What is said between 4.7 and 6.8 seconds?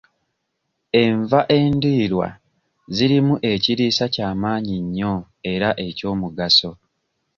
nnyo era eky'omugaso.